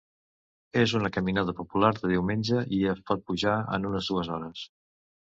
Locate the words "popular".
1.59-1.91